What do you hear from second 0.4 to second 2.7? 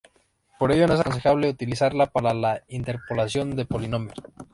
Por ello no es aconsejable utilizarla para la